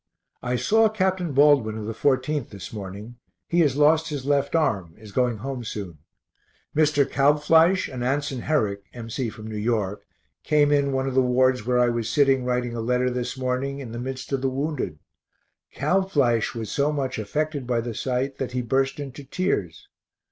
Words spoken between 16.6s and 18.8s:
so much affected by the sight that he